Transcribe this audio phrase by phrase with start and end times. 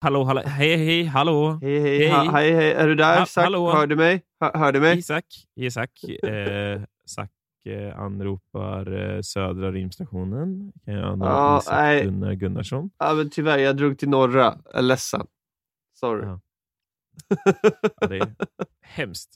[0.00, 1.58] Hallå, hallå, hej, hej, hallå.
[1.62, 2.72] Hej, hej, hej, ha, hej, hej.
[2.72, 3.18] är du där?
[3.18, 3.44] Ha, Zack?
[3.44, 3.70] hallå.
[3.72, 4.22] Hör du mig?
[4.40, 4.98] Hör, hör du mig?
[4.98, 5.24] Isak,
[5.56, 6.04] Isak.
[6.04, 7.30] Eh, Zack
[7.64, 10.72] eh, anropar eh, södra rimstationen.
[10.84, 12.04] Kan jag nå Ja, Isak nej.
[12.04, 12.90] Gunnar Gunnarsson?
[12.98, 14.58] Ja, men tyvärr, jag drog till norra.
[14.64, 15.26] Jag är ledsen.
[16.00, 16.26] Sorry.
[16.26, 16.40] Ja.
[18.00, 18.34] Ja, det är
[18.82, 19.30] hemskt.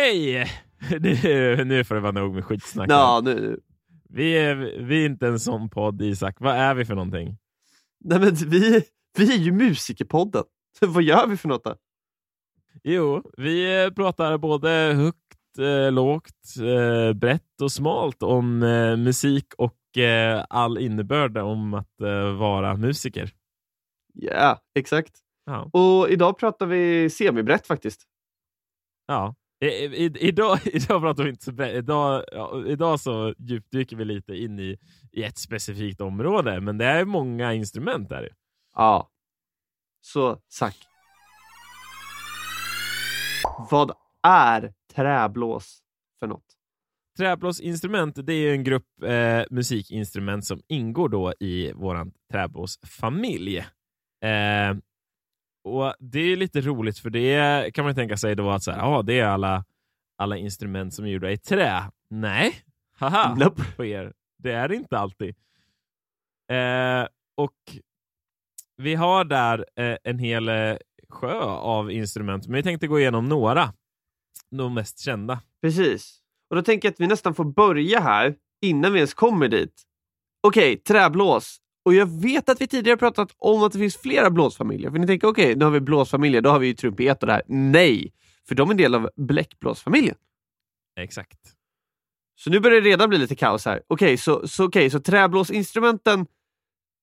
[0.00, 0.50] Hej!
[1.00, 2.90] Nu, nu får det vara nog med skitsnack.
[2.90, 3.60] Ja, nu.
[4.08, 6.36] Vi, är, vi är inte en sån podd, Isak.
[6.38, 7.36] Vad är vi för någonting?
[8.04, 8.84] Nej, men vi,
[9.18, 10.44] vi är ju Musikerpodden.
[10.80, 11.76] Vad gör vi för något då?
[12.82, 19.46] Jo, vi eh, pratar både högt, eh, lågt, eh, brett och smalt om eh, musik
[19.58, 19.76] och
[20.48, 21.94] all innebörd om att
[22.38, 23.30] vara musiker.
[24.14, 25.18] Ja, exakt.
[25.46, 25.70] Ja.
[25.72, 28.02] Och idag pratar vi semibrett faktiskt.
[29.06, 29.34] ja.
[29.60, 31.64] I, i, idag, idag pratar vi inte så.
[31.64, 34.78] Idag, ja, idag så djupdyker vi lite in i,
[35.12, 38.28] i ett specifikt område, men det är många instrument där.
[38.74, 39.10] Ja.
[40.00, 40.76] Så, Zack.
[43.70, 45.78] Vad är träblås
[46.18, 46.56] för något?
[47.18, 53.58] Träblåsinstrument det är en grupp eh, musikinstrument som ingår då i vår träblåsfamilj.
[53.58, 54.76] Eh,
[55.64, 58.80] och Det är lite roligt för det kan man tänka sig då att så här,
[58.82, 59.64] ah, det är alla,
[60.18, 61.90] alla instrument som är gjorda i trä.
[62.10, 62.54] Nej,
[62.98, 63.62] haha Nope.
[63.76, 64.12] på er.
[64.38, 65.34] Det är det inte alltid.
[66.52, 67.56] Eh, och
[68.76, 70.76] vi har där eh, en hel eh,
[71.08, 73.72] sjö av instrument, men vi tänkte gå igenom några.
[74.50, 75.40] De mest kända.
[75.62, 76.20] Precis.
[76.50, 79.82] Och då tänker jag att vi nästan får börja här innan vi ens kommer dit.
[80.42, 81.59] Okej, träblås.
[81.84, 84.90] Och jag vet att vi tidigare pratat om att det finns flera blåsfamiljer.
[84.90, 87.32] För ni tänker, okej, nu har vi blåsfamiljer, då har vi ju trumpet och det
[87.32, 87.42] här.
[87.46, 88.12] Nej!
[88.48, 90.16] För de är en del av bläckblåsfamiljen.
[91.00, 91.38] Exakt.
[92.36, 93.82] Så nu börjar det redan bli lite kaos här.
[93.86, 96.26] Okej, så, så, okej, så träblåsinstrumenten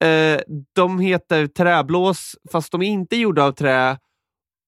[0.04, 0.40] eh,
[0.74, 4.00] de heter träblås fast de är inte gjorda av trä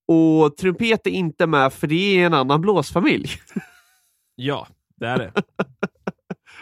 [0.08, 3.30] och trumpet är inte med för det är en annan blåsfamilj.
[4.36, 5.34] Ja, det är det.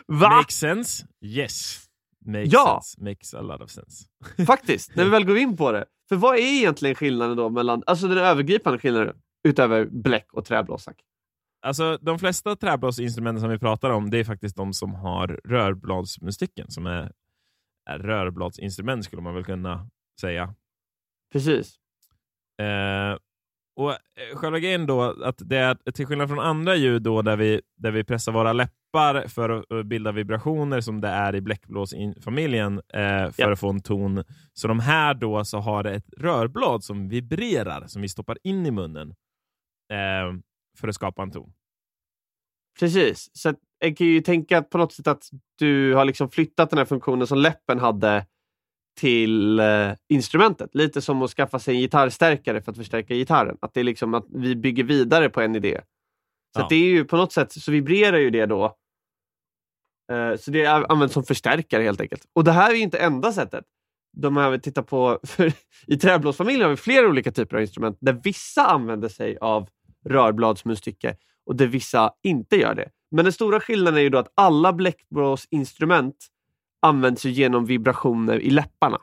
[0.07, 0.29] Va?
[0.29, 1.07] Makes sense?
[1.21, 1.86] Yes.
[2.27, 2.81] Makes Ja.
[2.83, 3.03] sense.
[3.09, 4.05] Makes a lot of sense.
[4.47, 5.85] Faktiskt, när vi väl går in på det.
[6.09, 10.95] För vad är egentligen skillnaden då mellan, alltså den övergripande skillnaden utöver bläck och träblåsak?
[11.61, 16.71] Alltså, de flesta träblåsinstrumenten som vi pratar om, det är faktiskt de som har rörbladsmustiken,
[16.71, 17.11] som är,
[17.89, 19.89] är rörbladsinstrument skulle man väl kunna
[20.21, 20.53] säga.
[21.33, 21.75] Precis.
[22.61, 23.17] Eh,
[23.77, 23.97] och eh,
[24.35, 27.91] Själva grejen då, att det är till skillnad från andra ljud då, där, vi, där
[27.91, 33.31] vi pressar våra läppar för att eh, bilda vibrationer som det är i bläckblåsfamiljen eh,
[33.31, 33.51] för Ja.
[33.51, 34.23] att få en ton.
[34.53, 38.65] Så de här då så har det ett rörblad som vibrerar, som vi stoppar in
[38.65, 39.09] i munnen
[39.93, 40.39] eh,
[40.79, 41.53] för att skapa en ton.
[42.79, 43.29] Precis.
[43.33, 45.23] Så att jag kan ju tänka på något sätt att
[45.59, 48.25] du har liksom flyttat den här funktionen som läppen hade
[48.97, 50.75] till eh, instrumentet.
[50.75, 53.57] Lite som att skaffa sig en gitarrstärkare för att förstärka gitarren.
[53.61, 55.81] Att det är liksom att vi bygger vidare på en idé.
[56.55, 56.67] Så Ja.
[56.69, 58.65] det är ju på något sätt så vibrerar ju det då.
[60.11, 62.21] Eh, så det används som förstärkare helt enkelt.
[62.35, 63.65] Och det här är ju inte enda sättet.
[64.17, 65.19] De här vi tittar på,
[65.87, 69.69] I träblåsfamiljen har vi flera olika typer av instrument där vissa använder sig av
[70.09, 71.15] rörbladsmunstycke
[71.45, 72.89] och där vissa inte gör det.
[73.11, 76.15] Men den stora skillnaden är ju då att alla bläckblåsinstrument
[76.81, 79.01] används ju genom vibrationer i läpparna.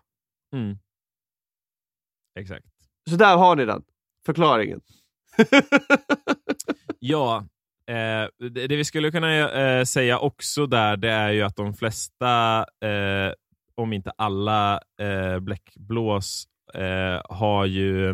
[0.57, 0.79] Mm.
[2.41, 2.67] Exakt.
[3.11, 3.83] Så där har ni den
[4.27, 4.81] förklaringen.
[6.99, 7.37] Ja,
[7.91, 11.75] eh, det, det vi skulle kunna eh, säga också där, det är ju att de
[11.75, 13.33] flesta, eh,
[13.75, 18.11] om inte alla eh, bläckblås eh, har ju,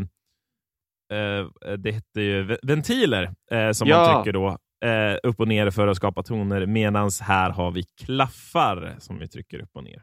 [1.12, 4.15] eh, det heter ju ve- ventiler eh, som man Ja.
[4.22, 8.97] trycker då eh, upp och ner för att skapa toner, medan här har vi klaffar
[8.99, 10.03] som vi trycker upp och ner.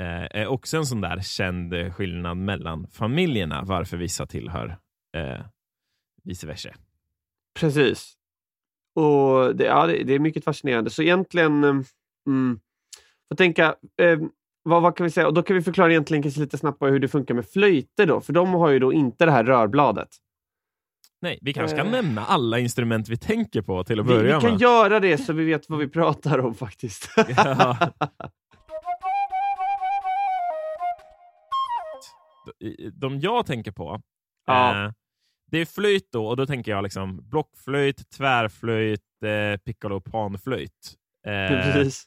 [0.00, 4.76] Eh, är också en sån där känd skillnad mellan familjerna, varför vissa tillhör
[5.16, 5.40] eh,
[6.24, 6.70] vice versa.
[7.54, 8.16] Precis.
[8.94, 10.90] Och det, ja, det, det är mycket fascinerande.
[10.90, 11.80] Så egentligen, eh,
[12.26, 12.60] mm,
[13.28, 14.18] får tänka, eh,
[14.62, 15.26] vad, vad kan vi säga?
[15.26, 18.32] Och då kan vi förklara egentligen lite snabbt hur det funkar med flöjter då, för
[18.32, 20.08] de har ju då inte det här rörbladet.
[21.22, 21.90] Nej, vi kanske ska Eh.
[21.92, 24.60] nämna alla instrument vi tänker på till att Vi, börja vi kan med.
[24.60, 27.10] göra det så vi vet vad vi pratar om faktiskt.
[27.36, 27.76] Ja.
[32.92, 34.00] De jag tänker på,
[34.46, 34.84] Ja.
[34.86, 34.92] eh,
[35.50, 40.94] det är flöjt då, och då tänker jag liksom blockflöjt, tvärflöjt, eh, piccolo och panflöjt.
[41.26, 42.04] Eh, Precis.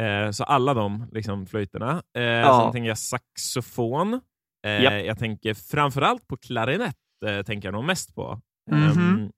[0.00, 2.02] Eh, så alla de liksom, flöjterna.
[2.16, 2.60] Eh, Ja.
[2.62, 4.20] Sen tänker jag saxofon.
[4.66, 5.04] Eh, Japp.
[5.06, 6.96] Jag tänker framförallt på klarinett,
[7.26, 8.40] eh, tänker jag nog mest på.
[8.70, 8.98] Mhm.
[8.98, 9.30] Ehm,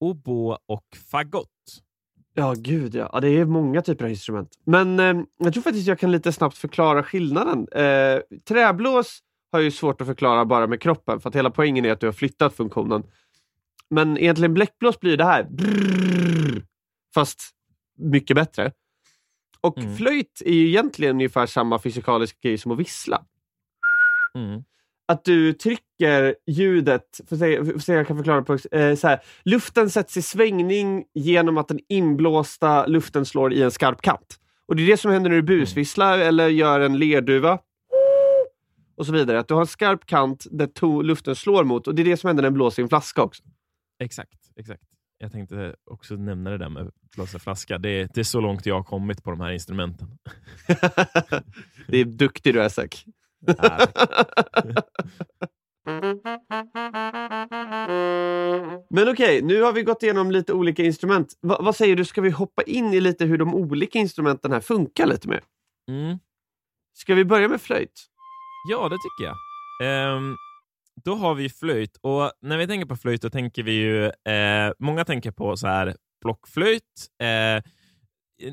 [0.00, 1.48] oboe och fagott.
[2.34, 3.10] Ja, gud ja.
[3.12, 3.20] ja.
[3.20, 4.50] Det är många typer av instrument.
[4.64, 7.68] Men eh, jag tror faktiskt jag kan lite snabbt förklara skillnaden.
[7.72, 9.18] Eh, träblås
[9.52, 12.06] har ju svårt att förklara bara med kroppen för att hela poängen är att du
[12.06, 13.02] har flyttat funktionen.
[13.90, 15.44] Men egentligen bläckblås blir det här.
[15.50, 16.66] Brrrr,
[17.14, 17.40] fast
[17.98, 18.72] mycket bättre.
[19.60, 19.96] Och Mm.
[19.96, 23.24] flöjt är ju egentligen ungefär samma fysikaliska grej som att vissla.
[24.34, 24.64] Mm.
[25.08, 29.90] Att du trycker ljudet, för att se, jag kan förklara på, eh, så här, luften
[29.90, 34.38] sätts i svängning genom att den inblåsta luften slår i en skarp kant.
[34.66, 37.58] Och Det är det som händer när du busvisslar eller gör en lerduva.
[38.96, 39.38] Och så vidare.
[39.38, 42.28] Att du har en skarp kant där luften slår mot och det är det som
[42.28, 43.42] händer när den blåser i en flaska också.
[43.98, 44.82] Exakt, exakt.
[45.18, 47.78] Jag tänkte också nämna det där med blåsa flaska.
[47.78, 50.08] Det, det är så långt jag har kommit på de här instrumenten.
[51.88, 53.04] det är duktig du är Zack.
[58.90, 61.38] Men okej, nu har vi gått igenom lite olika instrument.
[61.40, 64.60] Va, vad säger du, ska vi hoppa in i lite hur de olika instrumenten här
[64.60, 65.42] funkar lite mer?
[65.90, 66.18] mm.
[66.94, 68.06] Ska vi börja med flöjt?
[68.70, 69.36] Ja, det tycker jag.
[69.82, 70.36] Ehm,
[71.04, 74.72] då har vi flöjt och när vi tänker på flöjt då tänker vi ju, eh,
[74.78, 77.08] många tänker på så här blockflöjt.
[77.22, 77.62] Eh,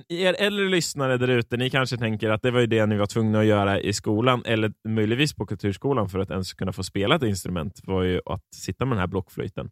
[0.09, 3.05] er äldre lyssnare där ute, ni kanske tänker att det var ju det ni var
[3.05, 7.15] tvungna att göra i skolan eller möjligtvis på kulturskolan för att ens kunna få spela
[7.15, 9.71] ett instrument var ju att sitta med den här blockflöjten.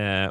[0.00, 0.30] Eh,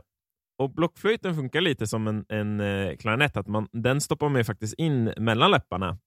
[0.59, 4.44] och Blockflöjten funkar lite som en, en eh, klarinett, att man, den stoppar man ju
[4.44, 5.97] faktiskt in mellan läpparna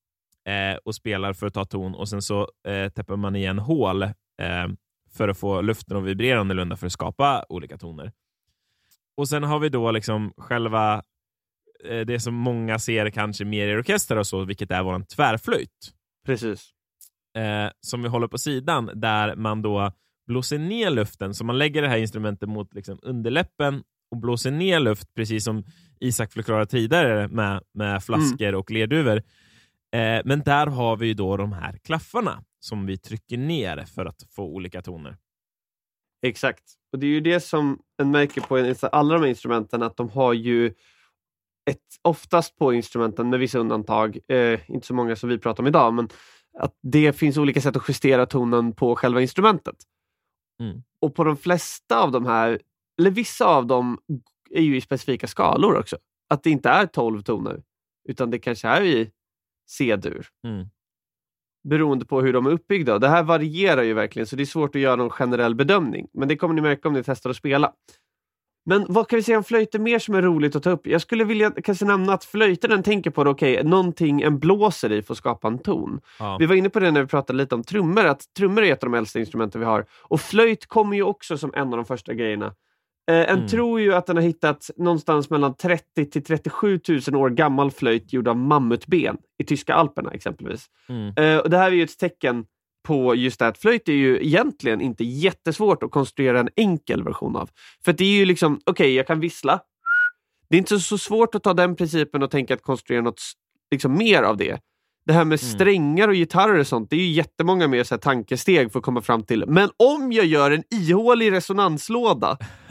[0.47, 4.03] eh, och spelar för att ta ton och sen så eh, täpper man igen hål
[4.03, 4.11] eh,
[5.11, 8.13] för att få luften att vibrera annorlunda för att skapa olika toner.
[9.17, 11.03] Och sen har vi då liksom själva
[11.83, 15.93] det som många ser kanske mer i orkester och så, vilket är vår tvärflöjt
[16.27, 16.71] Precis.
[17.37, 19.93] eh, som vi håller på sidan där man då
[20.27, 21.35] blåser ner luften.
[21.35, 25.65] Så man lägger det här instrumentet mot liksom underläppen och blåser ner luft, precis som
[26.01, 29.17] Isak förklarade tidigare med, med flaskor och lerduvor.
[29.93, 34.23] Eh, men där har vi då de här klaffarna som vi trycker ner för att
[34.31, 35.17] få olika toner.
[36.23, 36.65] Exakt.
[36.93, 40.09] Och det är ju det som en märker på alla de här instrumenten, att de
[40.09, 40.75] har ju
[41.71, 45.67] ett, oftast på instrumenten, med vissa undantag, eh, inte så många som vi pratar om
[45.67, 46.09] idag, men
[46.59, 49.77] att det finns olika sätt att justera tonen på själva instrumentet.
[50.61, 50.83] Mm.
[51.01, 52.61] Och på de flesta av de här,
[53.01, 53.99] eller vissa av dem,
[54.51, 55.97] är ju i specifika skalor också.
[56.29, 57.63] Att det inte är 12 toner,
[58.09, 59.11] utan det kanske är i
[59.69, 60.27] C-dur.
[60.47, 60.69] Mm.
[61.69, 62.99] beroende på hur de är uppbyggda.
[62.99, 66.09] Det här varierar ju verkligen så det är svårt att göra någon generell bedömning.
[66.13, 67.73] Men det kommer ni märka om ni testar att spela.
[68.65, 70.87] Men vad kan vi säga om flöjter mer som är roligt att ta upp?
[70.87, 74.93] Jag skulle vilja kanske nämna att flöjten den tänker på, okej, okay, någonting en blåser
[74.93, 76.01] i för att skapa en ton.
[76.19, 76.37] Ja.
[76.41, 78.85] Vi var inne på det när vi pratade lite om trummor, att trummor är ett
[78.85, 79.85] av de äldsta instrumenten vi har.
[80.03, 82.55] Och flöjt kommer ju också som en av de första grejerna.
[83.11, 83.49] Eh, en Mm.
[83.49, 88.13] tror ju att den har hittat någonstans mellan 30 till 37 000 år gammal flöjt
[88.13, 90.67] gjord av mammutben i tyska alperna exempelvis.
[90.89, 91.15] Mm.
[91.17, 92.45] Eh, och det här är ju ett tecken
[92.83, 97.37] på just det att flöjt är ju egentligen inte jättesvårt att konstruera en enkel version
[97.37, 97.51] av.
[97.85, 99.61] För det är ju liksom, okej, jag kan vissla.
[100.49, 103.21] Det är inte så svårt att ta den principen och tänka att konstruera något
[103.71, 104.61] liksom, mer av det.
[105.07, 105.53] Det här med Mm.
[105.55, 108.85] strängar och gitarrer och sånt, det är ju jättemånga mer så här, tankesteg för att
[108.85, 109.45] komma fram till.
[109.47, 112.39] Men om jag gör en ihålig resonanslåda,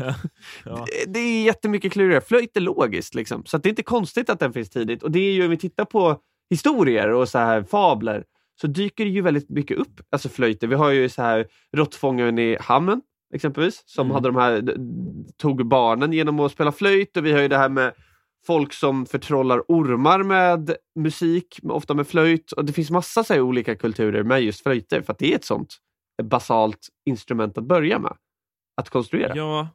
[0.65, 0.85] Ja.
[0.87, 2.21] det- det är jättemycket klurigare.
[2.21, 3.45] Flöjt är logiskt, liksom.
[3.45, 5.03] så det är inte konstigt att den finns tidigt.
[5.03, 6.17] Och det är ju, om vi tittar på
[6.49, 8.23] historier och så här fabler,
[8.61, 10.67] så dyker det ju väldigt mycket upp, alltså flöjter.
[10.67, 11.47] Vi har ju så här
[11.77, 13.01] råttfångaren i Hammen,
[13.33, 14.15] exempelvis, som Mm.
[14.15, 14.75] hade de här,
[15.37, 17.17] tog barnen genom att spela flöjt.
[17.17, 17.93] Och vi har ju det här med
[18.47, 22.51] folk som förtrollar ormar med musik, ofta med flöjt.
[22.51, 25.35] Och det finns massa så här, olika kulturer med just flöjter, för att det är
[25.35, 25.77] ett sånt
[26.23, 28.13] basalt instrument att börja med.
[28.77, 29.35] Att konstruera.
[29.35, 29.69] Ja,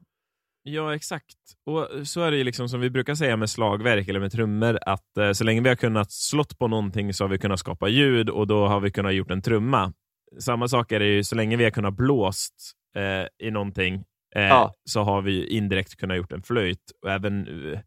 [0.65, 1.37] ja, exakt.
[1.67, 4.79] Och så är det ju liksom som vi brukar säga med slagverk eller med trummor
[4.87, 7.89] att eh, så länge vi har kunnat slått på någonting så har vi kunnat skapa
[7.89, 9.93] ljud och då har vi kunnat gjort en trumma.
[10.39, 12.55] Samma sak är det ju så länge vi har kunnat blåst
[12.97, 13.95] eh, i någonting
[14.35, 14.75] eh, Ja.
[14.85, 16.93] så har vi indirekt kunnat gjort en flöjt.
[17.03, 17.79] Och även, eh,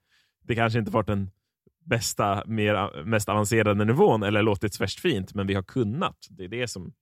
[0.48, 1.30] det kanske inte varit den
[1.86, 6.18] bästa, mer, mest avancerade nivån eller låtit värst fint, men vi har kunnat.
[6.30, 6.94] Det är det som...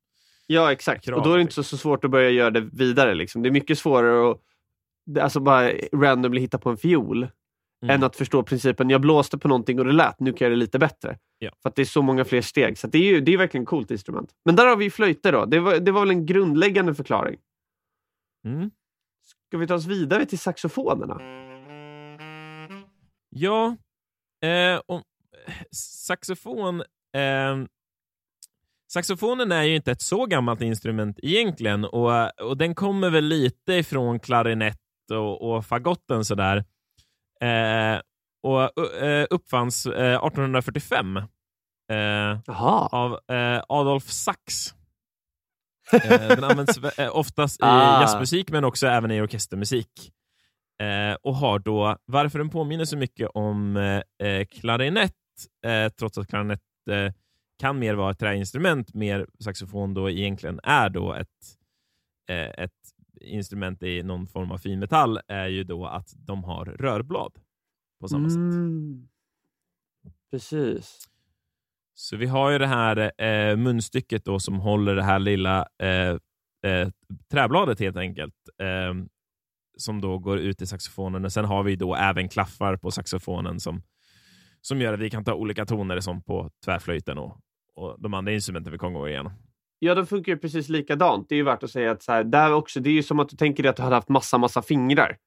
[0.47, 1.07] Ja, exakt.
[1.07, 3.13] och då är det inte så, så svårt att börja göra det vidare.
[3.13, 3.41] Liksom.
[3.43, 4.37] Det är mycket svårare att
[5.19, 7.27] alltså bara randomly hitta på en fiol
[7.83, 7.95] Mm.
[7.95, 10.55] än att förstå principen, jag blåste på någonting och det lät, nu kan jag det
[10.55, 11.17] lite bättre.
[11.39, 11.51] Ja.
[11.61, 12.77] För att det är så många fler steg.
[12.77, 14.31] Så det är ju det är verkligen ett coolt instrument.
[14.45, 15.45] Men där har vi flöjter då.
[15.45, 17.39] Det var, det var väl en grundläggande förklaring.
[18.45, 18.71] Mm.
[19.47, 21.19] Ska vi ta oss vidare till saxofonerna?
[23.29, 23.77] Ja,
[24.43, 25.01] eh, och
[25.71, 26.81] saxofon...
[27.15, 27.65] Eh,
[28.91, 33.73] saxofonen är ju inte ett så gammalt instrument egentligen och, och den kommer väl lite
[33.73, 36.65] ifrån klarinett och, och fagotten sådär.
[37.41, 38.01] Eh,
[38.43, 42.51] och uh, uppfanns uh, 1845 uh,
[42.93, 43.19] av
[43.67, 44.73] Adolf Sax.
[46.09, 46.79] den används
[47.11, 48.01] oftast i ah.
[48.01, 50.11] jazzmusik men också även i orkestermusik.
[51.21, 53.79] och har då, varför den påminner så mycket om
[54.49, 55.13] klarinett,
[55.99, 56.61] trots att klarinett
[57.59, 61.57] kan mer vara ett träinstrument, mer saxofon då egentligen är då ett,
[62.57, 62.71] ett
[63.25, 67.33] instrument i någon form av finmetall, är ju då att de har rörblad
[67.99, 69.01] på samma mm.
[69.03, 69.09] sätt.
[70.31, 71.09] Precis.
[71.93, 76.17] Så vi har ju det här eh, munstycket då som håller det här lilla eh,
[76.71, 76.89] eh,
[77.31, 78.35] träbladet helt enkelt.
[78.61, 78.93] Eh,
[79.77, 81.25] som då går ut i saxofonen.
[81.25, 83.81] Och Sen har vi då även klaffar på saxofonen som,
[84.61, 87.39] som gör att vi kan ta olika toner som på tvärflöjten och,
[87.75, 89.33] och de andra instrumenten vi kommer gå igenom.
[89.79, 91.29] Ja, de funkar ju precis likadant.
[91.29, 93.19] Det är ju värt att säga att så här, där också, det är ju som
[93.19, 95.17] att du tänker dig att du hade haft massa, massa fingrar.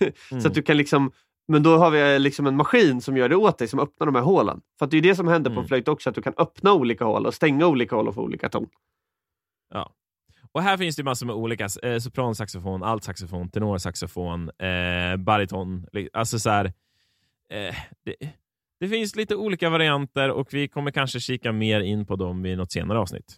[0.00, 0.12] Mm.
[0.42, 1.12] så att du kan liksom
[1.50, 4.14] men då har vi liksom en maskin som gör det åt dig, som öppnar de
[4.14, 4.60] här hålen.
[4.78, 5.56] För det är det som händer mm.
[5.56, 8.14] på en flöjt också, att du kan öppna olika hål och stänga olika hål och
[8.14, 8.68] få olika ton.
[9.74, 9.94] Ja.
[10.52, 15.86] Och här finns det massor med olika, eh, sopransaxofon, altsaxofon, tenorsaxofon, eh, bariton.
[16.12, 16.64] Alltså så här,
[17.52, 18.16] eh, det,
[18.80, 22.56] det, finns lite olika varianter och vi kommer kanske kika mer in på dem i
[22.56, 23.36] något senare avsnitt.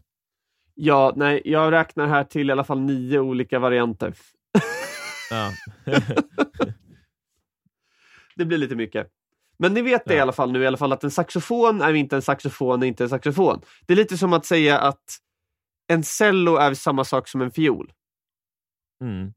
[0.74, 4.14] Ja, nej, jag räknar här till i alla fall nio olika varianter.
[5.30, 5.50] Ja.
[8.36, 9.08] det blir lite mycket.
[9.58, 10.18] Men ni vet det ja.
[10.18, 12.86] i alla fall nu i alla fall att en saxofon är inte en saxofon är
[12.86, 13.60] inte en saxofon.
[13.86, 15.18] Det är lite som att säga att
[15.88, 17.92] en cello är samma sak som en fiol.
[19.02, 19.32] Mm.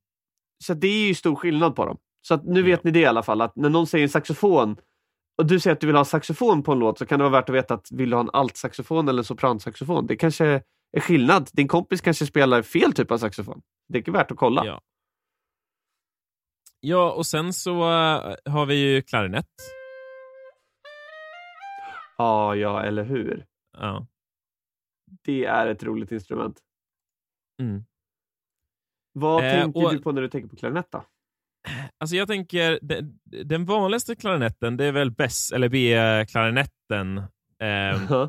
[0.63, 1.97] Så det är ju stor skillnad på dem.
[2.21, 4.77] Så nu vet ni det i alla fall, att när någon säger en saxofon
[5.37, 7.31] och du säger att du vill ha saxofon på en låt så kan det vara
[7.31, 10.07] värt att veta att vill du ha en altsaxofon eller en sopransaxofon?
[10.07, 10.61] Det kanske
[10.97, 11.49] är skillnad.
[11.53, 13.61] Din kompis kanske spelar fel typ av saxofon.
[13.87, 14.65] Det är värt att kolla.
[14.65, 14.81] Ja.
[16.79, 19.49] Ja, och sen så uh, har vi ju klarinett.
[22.17, 23.45] Ja, ja, eller hur?
[23.77, 24.07] Ja.
[25.23, 26.59] Det är ett roligt instrument.
[27.61, 27.85] Mm.
[29.13, 31.05] Vad eh, tänker och, du på när du tänker på klarinett då?
[31.97, 37.17] Alltså jag tänker, den, den vanligaste klarinetten det är väl bess, eller B-klarinetten.
[37.59, 38.27] Eh,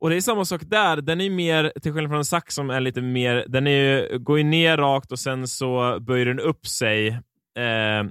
[0.00, 0.96] och det är samma sak där.
[0.96, 4.38] Den är mer, till skillnad från en sax som är lite mer, den är, går
[4.38, 7.08] ju ner rakt och sen så böjer den upp sig
[7.58, 8.04] eh,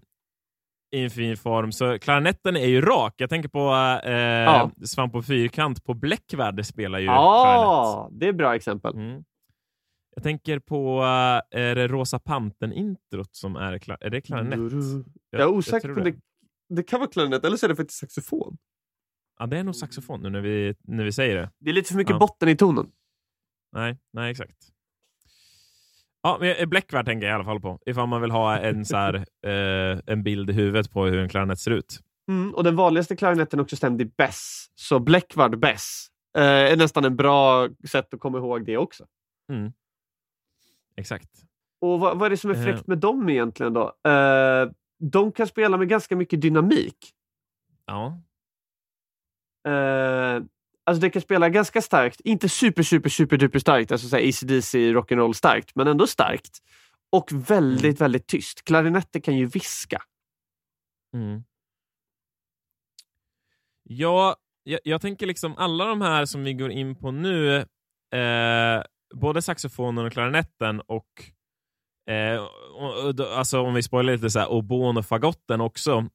[0.96, 1.72] i en fin form.
[1.72, 3.13] Så klarinetten är ju rak.
[3.17, 3.74] Jag tänker på
[4.10, 4.72] eh, ja.
[4.86, 8.20] Svamp och fyrkant på Bläckvärd spelar ju ja, klarinett.
[8.20, 8.96] det är ett bra exempel.
[8.96, 9.24] Mm.
[10.15, 14.74] Jag tänker på eh, är det Rosa Pantern-introt som är, är det klarinett?
[15.32, 16.12] Jag, jag är osäker på det.
[16.12, 16.17] det.
[16.70, 18.58] Det kan vara klarinett, eller så är det faktiskt saxofon.
[19.39, 21.50] Ja, det är nog saxofon nu när vi, när vi säger det.
[21.60, 22.20] Det är lite för mycket ja.
[22.20, 22.91] botten i tonen.
[23.72, 24.58] Nej, nej exakt.
[26.22, 27.79] Ja, men Bläckvärd tänker jag i alla fall på.
[27.86, 29.15] Ifall man vill ha en, så här,
[29.46, 32.00] eh, en bild i huvudet på hur en klarinett ser ut.
[32.32, 34.67] Mm, och den vanligaste klarinetten är också stämd i bess.
[34.75, 39.06] Så Bläckvärd bess eh, är nästan en bra sätt att komma ihåg det också.
[39.51, 39.72] Mm.
[40.96, 41.29] Exakt.
[41.82, 42.84] Och vad, vad, är det som är fräckt eh.
[42.88, 44.10] med dem egentligen då?
[44.10, 46.98] Eh, de kan spela med ganska mycket dynamik.
[47.86, 48.22] Ja.
[49.68, 50.44] Eh,
[50.88, 54.94] Alltså det kan spela ganska starkt, inte super super super duper starkt, alltså såhär ACDC
[54.94, 56.60] rock'n'roll starkt, men ändå starkt.
[57.10, 57.96] Och väldigt, mm.
[57.96, 58.64] väldigt tyst.
[58.64, 60.02] Klarinetter kan ju viska.
[61.14, 61.44] Mm.
[63.84, 67.56] Ja, jag, jag, tänker liksom alla de här som vi går in på nu,
[68.16, 68.84] eh,
[69.16, 71.32] både saxofonen och klarinetten och,
[72.14, 72.42] eh,
[72.76, 76.06] och, och alltså om vi spoilar lite, så här, obon och fagotten också,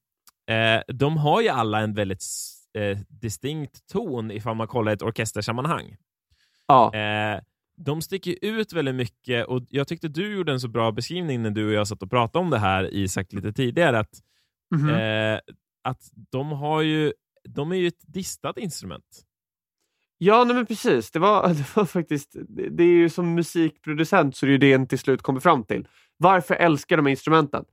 [0.50, 2.22] eh, de har ju alla en väldigt
[2.78, 5.96] eh, distinkt ton ifall man kollar ett orkestersammanhang.
[6.66, 6.94] Ja.
[6.94, 7.40] Eh,
[7.76, 11.50] de sticker ut väldigt mycket och jag tyckte du gjorde en så bra beskrivning när
[11.50, 13.98] du och jag satt och pratade om det här, Isak, lite tidigare.
[13.98, 14.20] Att,
[14.74, 15.34] mm -hmm.
[15.34, 15.40] eh,
[15.84, 17.12] att de, har ju,
[17.48, 19.22] de är ju ett distat instrument.
[20.18, 21.10] Ja, nej men precis.
[21.10, 24.58] Det var, det var faktiskt, det, det är ju som musikproducent så är det ju
[24.58, 25.88] det en till slut kommer fram till.
[26.16, 27.64] Varför älskar de instrumenten?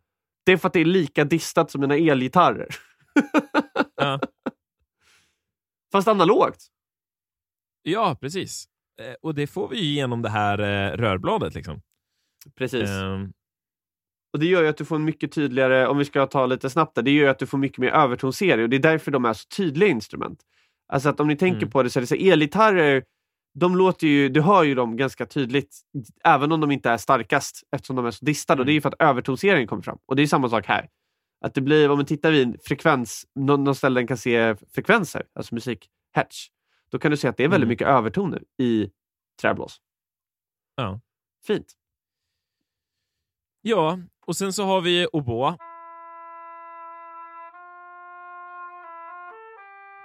[0.45, 2.67] Det är för att det är lika distat som mina elgitarrer.
[4.01, 4.19] Ja.
[5.91, 6.67] Fast analogt.
[7.81, 8.65] Ja, precis.
[9.01, 11.55] Eh, och det får vi genom det här eh, rörbladet.
[11.55, 11.81] Liksom.
[12.55, 12.89] Precis.
[12.89, 13.34] Um...
[14.34, 16.69] Och Det gör ju att du får en mycket tydligare, om vi ska ta lite
[16.69, 19.25] snabbt där, det gör att du får mycket mer övertonserie och det är därför de
[19.25, 20.39] är så tydliga instrument.
[20.93, 21.69] Alltså att om ni tänker mm.
[21.69, 23.03] på det så är det så elgitarrer,
[23.60, 25.81] de låter ju, du hör ju dem ganska tydligt,
[26.24, 28.58] även om de inte är starkast eftersom de är så distade.
[28.58, 28.62] Mm.
[28.62, 29.98] Och det är för att övertonseringen kommer fram.
[30.05, 30.88] Och det är samma sak här.
[31.41, 34.55] Att det blir, om man tittar vid en frekvens, någon, någon ställe den kan se
[34.55, 36.48] frekvenser, alltså musik, hertz,
[36.91, 37.69] då kan du se att det är väldigt Mm.
[37.69, 38.89] mycket övertoner i
[39.41, 39.77] träblås.
[40.75, 41.00] Ja.
[41.48, 41.74] Fint.
[43.62, 45.58] Ja, och sen så har vi oboe.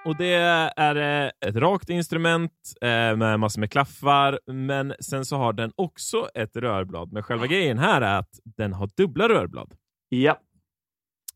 [0.05, 0.35] Och det
[0.77, 5.73] är eh, ett rakt instrument eh, med massor med klaffar, men sen så har den
[5.77, 7.13] också ett rörblad.
[7.13, 9.75] Men själva grejen här är att den har dubbla rörblad.
[10.09, 10.39] Ja,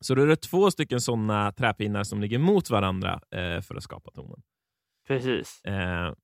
[0.00, 3.82] Så då är det två stycken sådana träpinnar som ligger mot varandra eh, för att
[3.82, 4.42] skapa tonen.
[5.08, 5.64] precis.
[5.64, 6.14] Eh,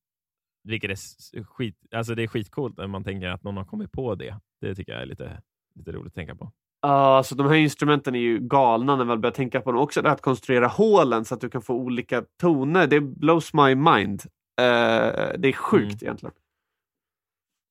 [0.64, 4.14] vilket är, skit, alltså det är skitcoolt när man tänker att någon har kommit på
[4.14, 4.40] det.
[4.60, 5.42] Det tycker jag är lite,
[5.74, 6.52] lite roligt att tänka på.
[6.82, 9.80] Ja, alltså de här instrumenten är ju galna när man börjar tänka på dem.
[9.80, 12.86] Också det att konstruera hålen så att du kan få olika toner.
[12.86, 14.22] Det blows my mind.
[14.60, 16.34] Eh, det är sjukt egentligen.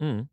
[0.02, 0.28] Mm.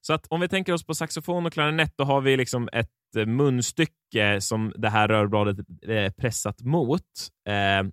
[0.00, 2.90] Så att om vi tänker oss på saxofon och klarinett, då har vi liksom ett
[3.14, 7.00] munstycke som det här rörbladet är pressat mot,
[7.48, 7.90] eh,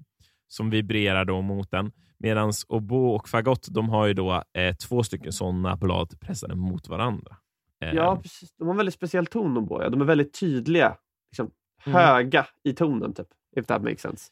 [0.47, 1.91] som vibrerar då mot den.
[2.17, 6.88] Medan oboe och fagott, de har ju då eh, två stycken sådana blad pressade mot
[6.88, 7.35] varandra.
[7.83, 8.55] Eh, Ja, precis.
[8.57, 9.89] De har en väldigt speciell ton de båda.
[9.89, 10.95] De är väldigt tydliga.
[11.31, 11.51] Liksom,
[11.85, 11.99] Mm.
[12.01, 13.27] Höga i tonen, typ.
[13.57, 14.31] If that makes sense.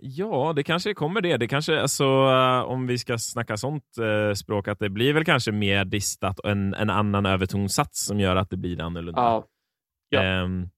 [0.00, 1.36] Ja, det kanske kommer det.
[1.36, 5.24] Det kanske, alltså, eh, om vi ska snacka sånt eh, språk, att det blir väl
[5.24, 9.20] kanske mer distat och en, en annan övertonsats som gör att det blir annorlunda.
[9.20, 9.44] Ja.
[10.08, 10.22] Ja.
[10.22, 10.68] Ehm,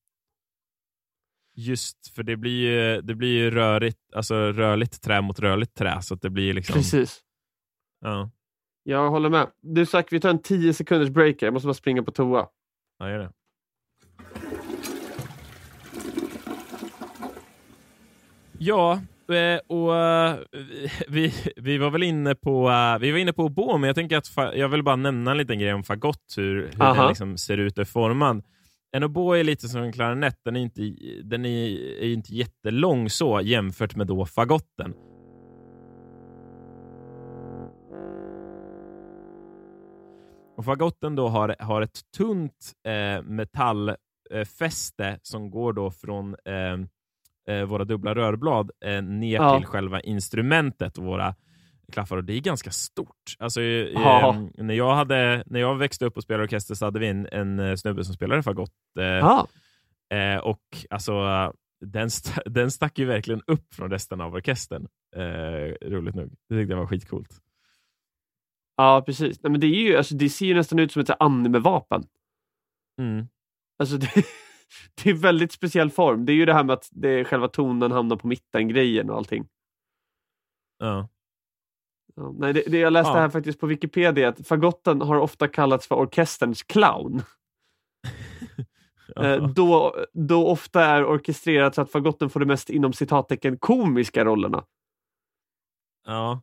[1.56, 6.02] just för det blir ju, det blir ju rörigt, alltså rörligt trä mot rörligt trä,
[6.02, 6.74] så det blir liksom...
[6.74, 7.20] Precis.
[8.00, 8.30] Ja,
[8.82, 9.46] Jag håller med.
[9.62, 11.36] Du Zack, vi tar en 10 sekunders break.
[11.42, 12.46] Jag måste bara springa på toa.
[12.98, 13.32] ja gör det.
[18.58, 20.36] Ja, eh, och eh,
[21.08, 24.16] vi, vi var väl inne på eh, vi var inne på oboe, men jag tänker
[24.16, 27.58] att jag vill bara nämna en liten grej om fagott, hur, hur den liksom ser
[27.58, 28.42] ut och är formad.
[28.92, 30.80] En oboe är lite som en klarinett, den är inte,
[31.24, 31.68] den är,
[32.02, 34.94] är inte jättelång så jämfört med då fagotten.
[40.56, 46.72] Och fagotten då har, har ett tunt eh, metallfäste som går då från eh,
[47.56, 49.56] eh, våra dubbla rörblad eh, ner Ja.
[49.58, 51.34] till själva instrumentet och våra
[51.92, 52.16] klaffar.
[52.16, 53.36] Och det är ganska stort.
[53.38, 54.34] Alltså, eh, Ja.
[54.34, 57.28] eh, när, jag hade, när jag växte upp och spelade orkester så hade vi en,
[57.32, 58.72] en eh, snubbe som spelade fagott.
[58.98, 59.44] Eh,
[60.18, 61.12] eh, och alltså,
[61.80, 64.88] den, st- den stack ju verkligen upp från resten av orkestern.
[65.16, 66.28] Eh, roligt nog.
[66.48, 67.40] Det tyckte jag var skitcoolt.
[68.76, 69.42] ja, precis.
[69.42, 72.06] Nej, men det, är ju, alltså, det ser ju nästan ut som ett anime-vapen.
[73.00, 73.28] Mm.
[73.78, 74.10] Alltså, det,
[75.02, 76.26] det är väldigt speciell form.
[76.26, 79.48] Det är ju det här med att det, själva tonen hamnar på mitten-grejen och allting.
[80.78, 81.08] Ja.
[82.18, 83.16] Ja, nej, det, det jag läste Ja.
[83.20, 87.22] här faktiskt på Wikipedia att fagotten har ofta kallats för orkesterns clown.
[89.16, 94.24] Eh, då, då ofta är orkestrerat så att fagotten får de mest inom citattecken komiska
[94.24, 94.64] rollerna.
[96.06, 96.42] Ja,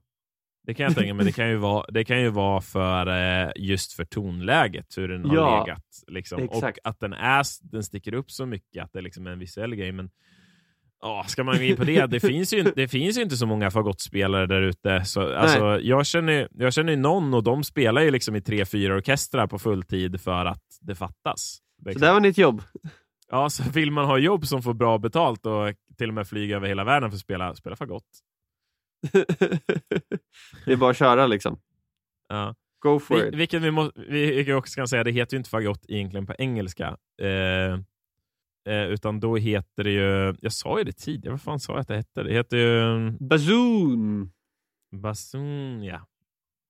[0.64, 1.26] det kan jag tänka mig.
[1.26, 5.26] Det kan ju vara, det kan ju vara för eh, just för tonläget, hur den
[5.26, 5.86] har Ja, legat.
[6.08, 6.50] Liksom.
[6.50, 9.76] Och att den, är, den sticker upp så mycket att det liksom är en visuell
[9.76, 9.92] grej.
[9.92, 10.10] Men
[11.06, 12.06] ja, ska man gå in på det?
[12.06, 15.06] Det finns ju, det finns ju inte så många fagottspelare där ute.
[15.06, 18.66] Så, alltså, jag, känner, jag känner ju någon och de spelar ju liksom i tre,
[18.66, 21.62] fyra orkestrar på fulltid för att det fattas.
[21.84, 22.02] Så Liksom.
[22.02, 22.62] där var ditt jobb.
[23.30, 26.56] Ja, så vill man ha jobb som får bra betalt och till och med flyga
[26.56, 28.04] över hela världen för att spela, spela fagott.
[30.66, 31.60] det är bara att köra liksom.
[32.30, 32.56] Ja.
[32.80, 33.36] Go for Vi, it.
[33.36, 36.88] vilket vi, må, vi också kan säga, det heter ju inte fagott egentligen på engelska.
[37.22, 37.80] Eh,
[38.66, 41.80] eh, utan då heter det ju, jag sa ju det tidigare, vad fan sa jag
[41.80, 42.24] att det hette?
[42.24, 44.32] Det heter ju mm, Bazoon!
[44.92, 46.08] basun, ja.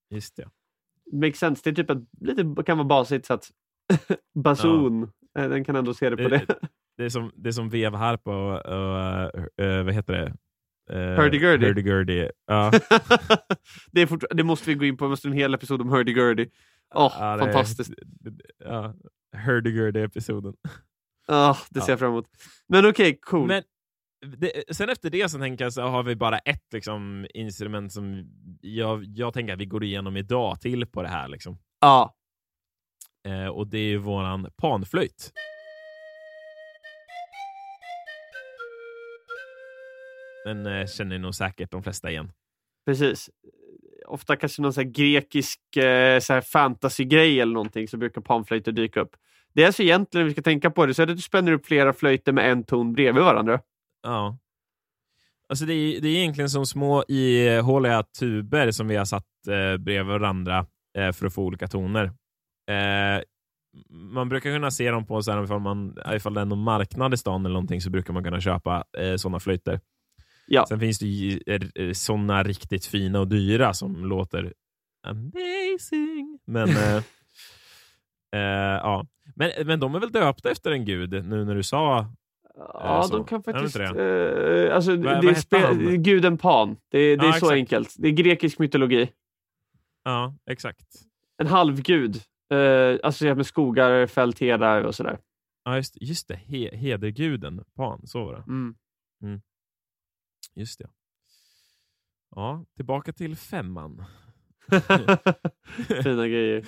[0.10, 0.50] Just det.
[1.14, 1.62] Makes sense.
[1.64, 3.52] Det är typ ett, lite kan vara basigt så att
[4.44, 5.04] bazoon,
[5.38, 6.60] eh, den kan ändå se det på Det- det.
[6.98, 10.34] Det är som, det är som vevharpa och, och eh, vad heter det?
[10.94, 11.66] Uh, Hurdy-gurdy.
[11.74, 12.30] Hurdy-gurdy.
[12.48, 12.72] Ja.
[13.92, 16.50] det, är fort, det måste vi gå in på, måste en hel episod om hurdy-gurdy.
[16.96, 17.92] Åh, Ja, det är- fantastiskt.
[18.66, 18.94] Ja,
[19.38, 20.54] Hurdy-gurdy-episoden.
[21.28, 21.92] Ah, det ser Ja.
[21.92, 22.26] jag fram emot.
[22.68, 23.48] Men okej, cool.
[23.48, 23.64] Men
[24.38, 28.26] det, sen efter det så tänker jag så har vi bara ett liksom, instrument som
[28.62, 31.28] jag, jag tänker att vi går igenom idag till på det här.
[31.28, 31.58] Liksom.
[31.82, 32.16] Ja,
[33.28, 35.32] Eh, och det är ju våran panflöjt.
[40.46, 42.32] Den eh, känner nog säkert de flesta igen.
[42.86, 43.30] precis.
[44.08, 49.16] Ofta kanske någon så grekisk eh, så fantasy-grej eller någonting så brukar panflöjter dyka upp.
[49.56, 51.22] Det är alltså egentligen, om vi ska tänka på det, så är det att du
[51.22, 53.60] spänner upp flera flöjter med en ton bredvid varandra.
[54.04, 54.38] Ja.
[55.50, 59.78] Alltså det, är, det är egentligen som små ihåliga tuber som vi har satt eh,
[59.78, 60.66] bredvid varandra
[60.98, 62.06] eh, för att få olika toner.
[62.72, 63.24] Eh,
[63.90, 67.14] man brukar kunna se dem på, så här, ifall, man, ifall det är någon marknad
[67.14, 69.80] i stan eller någonting, så brukar man kunna köpa eh, sådana flöjter.
[70.48, 70.66] Ja.
[70.70, 74.54] Sen finns det ju eh, sådana riktigt fina och dyra som låter
[75.08, 76.40] amazing.
[76.46, 76.96] Men, eh,
[78.36, 79.06] eh, ja.
[79.36, 82.14] Men, men de är väl döpta efter en gud, nu när du sa
[82.58, 83.18] Ja, så.
[83.18, 83.76] de kan faktiskt...
[83.76, 86.78] eh, alltså, Vad- det är spe- guden Pan.
[86.90, 87.52] Det, det Ja, är så exakt.
[87.52, 87.96] enkelt.
[87.98, 89.12] Det är grekisk mytologi.
[90.04, 90.86] Ja, exakt.
[91.38, 92.22] En halvgud.
[92.54, 95.20] Uh, alltså med skogar, fält, hedar och sådär.
[95.64, 96.36] Ja, just, just det.
[96.36, 98.44] He, hederguden, Pan, så var det.
[98.48, 98.76] Mm.
[100.56, 100.90] Just det.
[102.36, 104.06] Ja, tillbaka till femman.
[106.04, 106.66] Fina grejer.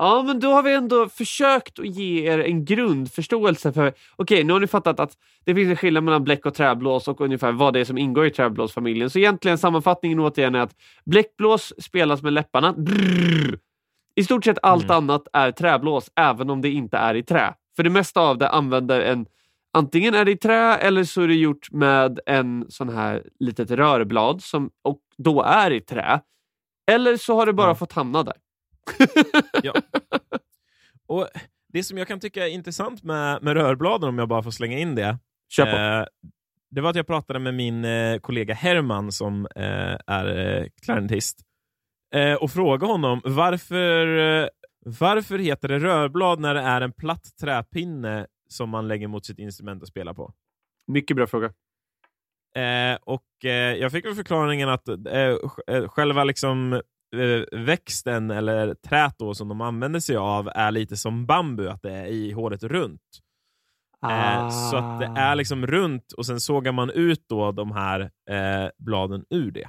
[0.00, 3.92] Ja, men då har vi ändå försökt att ge er en grundförståelse för...
[4.16, 5.12] Okej, nu har ni fattat att
[5.44, 8.26] det finns en skillnad mellan bläck och träblås och ungefär vad det är som ingår
[8.26, 9.10] i träblåsfamiljen.
[9.10, 10.74] Så egentligen sammanfattningen återigen är att
[11.06, 12.72] bläckblås spelas med läpparna.
[12.72, 13.58] Brrr.
[14.14, 14.96] I stort sett allt Mm.
[14.96, 17.54] annat är träblås, även om det inte är i trä.
[17.76, 19.26] För det mesta av det använder en...
[19.72, 23.70] Antingen är det i trä eller så är det gjort med en sån här litet
[23.70, 26.20] rörblad som och då är i trä.
[26.90, 27.74] Eller så har det bara Ja.
[27.74, 28.34] fått hamna där.
[29.62, 29.72] Ja.
[31.06, 31.28] Och
[31.72, 34.78] Det som jag kan tycka är intressant med, med rörbladen, om jag bara får slänga
[34.78, 36.06] in det, Kör eh,
[36.70, 41.40] det var att jag pratade med min eh, kollega Herman som eh, är eh, klarinettist
[42.14, 44.48] eh, och frågade honom varför, eh,
[44.84, 49.38] varför heter det rörblad när det är en platt träpinne som man lägger mot sitt
[49.38, 50.32] instrument och spelar på?
[50.86, 51.46] Mycket bra fråga.
[52.56, 56.82] Eh, och eh, Jag fick väl förklaringen att eh, eh, själva liksom,
[57.52, 61.92] växten eller trät då, som de använder sig av är lite som bambu, att det
[61.92, 63.02] är i håret runt.
[64.10, 68.00] Eh, så att det är liksom runt och sen sågar man ut då de här
[68.30, 69.68] eh, bladen ur det.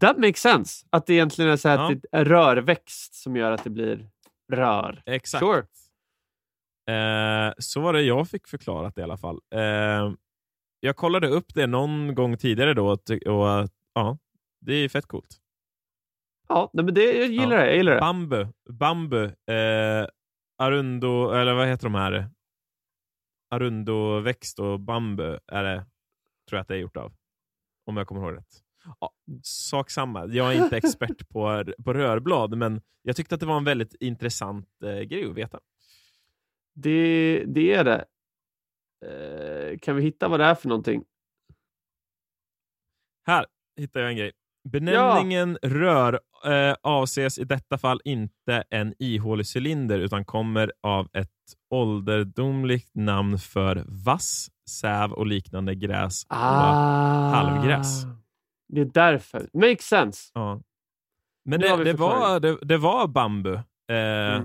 [0.00, 0.86] That makes sense.
[0.90, 1.92] Att det egentligen är så här Ja.
[1.92, 4.08] att det är rörväxt som gör att det blir
[4.52, 5.02] rör.
[5.06, 5.44] Exakt.
[5.44, 5.66] Sure.
[6.90, 9.40] Eh, så var det jag fick förklarat i alla fall.
[9.54, 10.12] Eh,
[10.80, 14.18] jag kollade upp det någon gång tidigare då och, och eh, ja,
[14.60, 15.40] det är fett coolt.
[16.48, 17.62] Ja, nej, men det, jag gillar Ja.
[17.62, 17.66] det.
[17.66, 18.00] Jag gillar det.
[18.00, 20.06] Bambu, bambu, eh,
[20.58, 22.30] arundo, eller vad heter de här?
[23.50, 25.76] Arundoväxt och bambu är det,
[26.48, 27.12] tror jag att det är gjort av.
[27.86, 28.60] Om jag kommer ihåg rätt.
[29.00, 30.26] Ja, sak samma.
[30.26, 33.94] Jag är inte expert på, på rörblad, men jag tyckte att det var en väldigt
[34.00, 35.60] intressant eh, grej att veta.
[36.74, 38.04] Det, det är det.
[39.06, 41.04] Eh, kan vi hitta vad det är för någonting?
[43.26, 44.32] Här hittar jag en grej.
[44.68, 51.30] Benämningen rör eh, avses i detta fall inte en ihålig cylinder utan kommer av ett
[51.74, 56.22] ålderdomligt namn för vass, säv och liknande gräs.
[56.28, 58.02] Ah, halvgräs.
[58.68, 59.48] Det är därför.
[59.52, 60.30] Makes sense.
[60.34, 60.60] Ja.
[61.44, 64.44] Men det, det, var, det, det var bambu eh,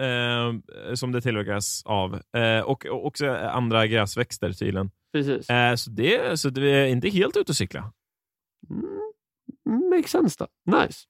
[0.00, 0.62] Mm.
[0.88, 2.20] eh, som det tillverkas av.
[2.36, 4.90] Eh, och, och också andra gräsväxter tydligen.
[5.12, 5.50] Precis.
[5.50, 7.92] Eh, så, det, så det är inte helt ute att cykla.
[8.70, 8.93] Mm,
[9.64, 10.76] makes sense då.
[10.78, 11.00] Nice.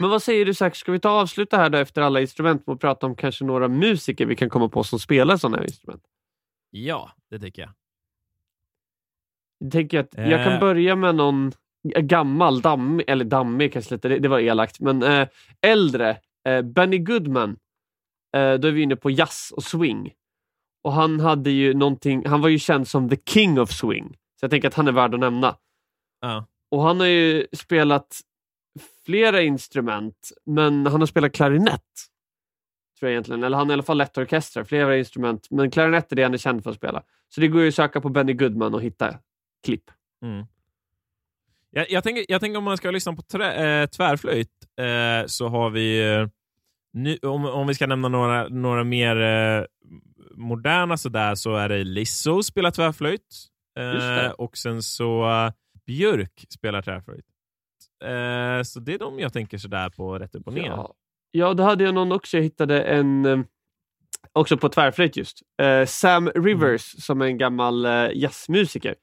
[0.00, 2.62] Men vad säger du Zack, ska vi ta och avsluta här då efter alla instrument
[2.66, 6.02] och prata om kanske några musiker vi kan komma på som spelar sådana här instrument?
[6.70, 7.70] Ja, det tycker jag.
[9.58, 10.60] Jag tänker att jag kan Eh.
[10.60, 11.52] börja med någon
[11.82, 15.28] gammal, dammig, eller dammig kanske lite, det, det var elakt, men eh,
[15.60, 16.16] äldre.
[16.48, 17.50] Eh, Benny Goodman.
[18.36, 20.12] Eh, då är vi inne på jazz och swing.
[20.82, 24.16] Och han hade ju någonting, han var ju känd som the king of swing.
[24.40, 25.56] Så jag tänker att han är värd att nämna.
[26.20, 26.46] Ja.
[26.70, 28.20] Och han har ju spelat
[29.04, 31.82] flera instrument, men han har spelat klarinett.
[32.98, 33.42] Tror jag egentligen.
[33.42, 35.46] Eller han har i alla fall lett orkestrar, flera instrument.
[35.50, 37.02] Men klarinett är det han är känd för att spela.
[37.28, 39.18] Så det går ju att söka på Benny Goodman och hitta
[39.64, 39.90] klipp.
[40.24, 40.46] Mm.
[41.70, 45.48] Jag, jag, tänker, jag tänker om man ska lyssna på trä, eh, tvärflöjt eh, så
[45.48, 46.28] har vi, eh,
[46.92, 49.64] nu, om, om vi ska nämna några, några mer eh,
[50.34, 53.49] moderna sådär, så är det Lizzo spelar tvärflöjt.
[53.80, 55.52] Eh, och sen så eh,
[55.86, 57.26] Björk spelar tvärflöjt.
[58.04, 60.66] Eh, så det är de jag tänker sådär på rätt upp och ner.
[60.66, 60.94] Ja.
[61.30, 62.36] ja, då hade jag någon också.
[62.36, 63.40] Jag hittade en, eh,
[64.32, 65.38] också på tvärflöjt just.
[65.62, 68.94] Eh, Sam Rivers som är en gammal eh, jazzmusiker.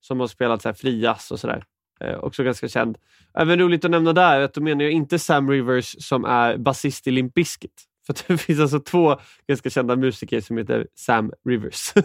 [0.00, 1.64] Som har spelat så här frijazz och sådär.
[2.00, 2.98] Eh, också ganska känd.
[3.34, 7.06] Även roligt att nämna där, att då menar jag inte Sam Rivers som är basist
[7.06, 7.82] i Limp Bizkit.
[8.06, 11.92] För det finns alltså två ganska kända musiker som heter Sam Rivers.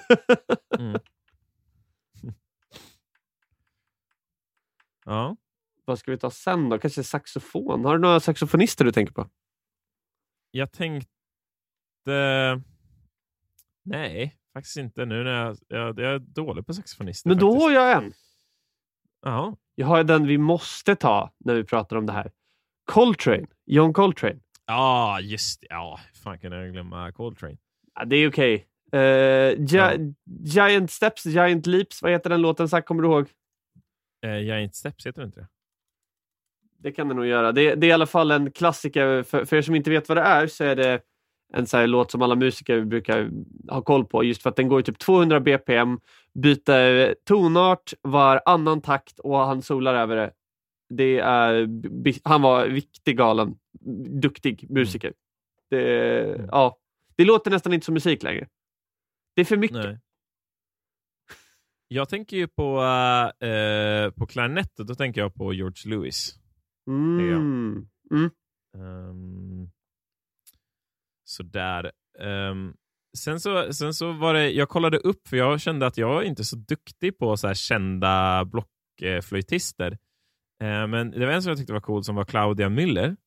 [0.80, 1.00] Mm.
[5.08, 5.36] Ja.
[5.86, 6.80] Vad ska vi ta sen då?
[6.80, 7.86] Kanske saxofon?
[7.86, 9.30] Har du några saxofonister du tänker på?
[10.52, 11.12] Jag tänkte...
[13.86, 17.30] Nej, faktiskt inte nu när jag, jag, jag är dålig på saxofonister.
[17.30, 17.63] Men då faktiskt.
[17.63, 18.13] har jag en.
[19.22, 19.56] Jaha.
[19.76, 22.32] Jag har den vi måste ta när vi pratar om det här.
[22.91, 23.48] Coltrane.
[23.65, 24.39] John Coltrane.
[24.65, 25.67] Ja, just det.
[25.70, 27.58] Ja, fan kan jag glömma Coltrane?
[27.96, 28.67] Ja, det är okej.
[28.91, 29.00] Eh,
[29.60, 32.02] Gi- Giant Steps, Giant Leaps.
[32.02, 32.70] Vad heter den låten?
[32.70, 33.28] Zack, kommer du ihåg?
[34.25, 35.47] Eh, Giant Steps, heter det inte det?
[36.80, 37.51] Det kan det nog göra.
[37.51, 39.23] Det, det är i alla fall en klassiker.
[39.23, 41.01] För, för er som inte vet vad det är så är det
[41.53, 43.30] en så här låt som alla musiker brukar
[43.71, 44.23] ha koll på.
[44.23, 45.99] Just för att den går i typ 200 bpm,
[46.34, 50.32] byter tonart var annan takt och han solar över det.
[50.89, 51.67] det är,
[52.27, 53.56] han var riktigt galen,
[54.21, 55.13] duktig musiker.
[55.69, 56.47] Det, Mm.
[56.51, 56.77] ja,
[57.15, 58.47] det låter nästan inte som musik längre.
[59.36, 59.77] Det är för mycket.
[59.77, 59.99] Nej.
[61.88, 62.82] Jag tänker ju på,
[63.45, 66.36] eh, på klarinett, och då tänker jag på George Lewis.
[66.88, 67.88] Mm.
[68.12, 68.32] Mm.
[68.78, 69.71] Um,
[71.23, 71.91] sådär.
[72.19, 72.76] Um,
[73.17, 76.28] sen, så, sen så var det, jag kollade upp, för jag kände att jag är
[76.28, 79.91] inte så duktig på så här kända blockflöjtister.
[80.62, 83.17] Eh, men det var en som jag tyckte var cool som var Claudia Müller.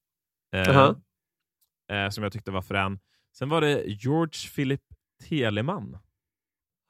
[0.54, 0.96] Eh, Jaha.
[1.90, 3.00] eh, som jag tyckte var frän.
[3.38, 4.82] Sen var det George Philip
[5.28, 5.98] Telemann.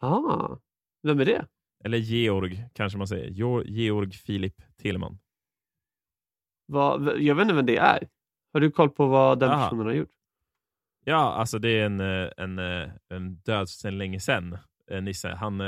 [0.01, 0.57] Ah,
[1.03, 1.47] vem är det?
[1.85, 3.31] Eller Georg, kanske man säger.
[3.67, 5.19] Georg Philip Telemann.
[6.67, 8.09] Vad, jag vet inte vem det är.
[8.53, 9.65] Har du koll på vad den Aha.
[9.65, 10.11] personen har gjort?
[11.05, 14.59] Ja, alltså det är en, eh, en, eh, en död sedan länge sedan,
[14.91, 15.29] eh, Nisse.
[15.29, 15.63] Han,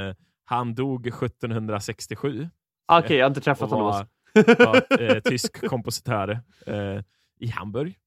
[0.45, 2.49] han dog 1767
[2.87, 3.87] Ah, Okej, jag har inte träffat honom.
[3.87, 4.59] var, alls.
[4.91, 7.01] var eh, tysk kompositör eh,
[7.41, 7.99] i Hamburg.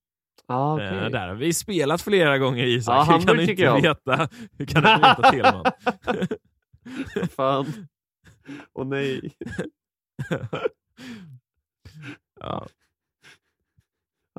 [0.47, 0.87] Ah, okej.
[0.87, 3.07] Eh, där har vi spelat flera gånger Isak.
[3.07, 5.65] Ja, hur kan du inte jag veta, hur kan du veta Telemann?
[7.35, 7.87] Fan.
[8.73, 9.35] Åh nej.
[12.39, 12.67] ja.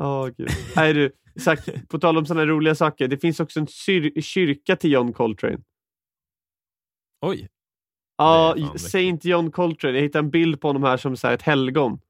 [0.00, 0.48] Åh gud.
[0.76, 3.08] Nej du, Isak, på tal om sådana roliga saker.
[3.08, 5.58] Det finns också en kyr- kyrka till John Coltrane.
[7.20, 7.48] Oj,
[8.60, 8.78] Ja.
[8.78, 9.94] Saint John Coltrane.
[9.96, 12.00] Jag hittade en bild på honom här som så här, ett helgon.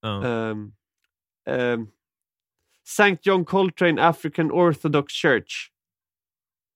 [0.00, 0.48] ja.
[0.50, 0.74] Um,
[1.50, 1.90] um,
[2.84, 5.70] Saint John Coltrane African Orthodox Church.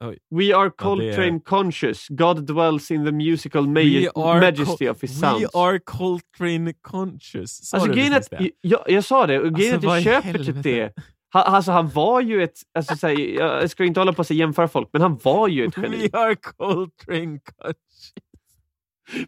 [0.09, 0.19] Oj.
[0.31, 2.07] We are Ja, Coltrane är- conscious.
[2.09, 5.55] God dwells in the musical We majesty of his We sounds.
[5.55, 7.69] are Coltrane conscious.
[7.69, 8.51] Sa Alltså du att, det?
[8.61, 10.93] jag, jag sa det, och grejen Alltså, att jag köper typ det.
[11.29, 14.31] Han, alltså han var ju ett, alltså, så här, jag ska inte hålla på att
[14.31, 15.97] jämföra folk, men han var ju ett geni.
[16.13, 18.13] We are Coltrane conscious.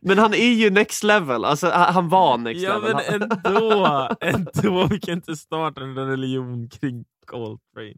[0.01, 2.97] Men han är ju next level, alltså han, var next Ja level.
[3.11, 7.95] men Han- ändå, ändå, vi kan inte starta en religion kring Coltrane.